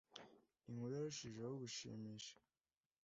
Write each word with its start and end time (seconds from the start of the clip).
Inkuru 0.69 0.91
yarushijeho 0.95 1.53
gushimisha. 1.61 2.35